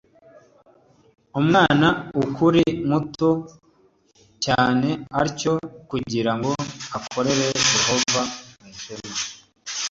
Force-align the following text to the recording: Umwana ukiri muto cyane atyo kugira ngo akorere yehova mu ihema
Umwana 1.39 1.87
ukiri 2.23 2.65
muto 2.89 3.29
cyane 4.45 4.89
atyo 5.21 5.53
kugira 5.89 6.31
ngo 6.37 6.51
akorere 6.97 7.45
yehova 7.75 8.21
mu 8.59 8.65
ihema 8.73 9.15